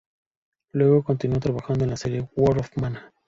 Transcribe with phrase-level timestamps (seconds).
[0.73, 3.13] Luego continuó trabajando en la serie "World of Mana".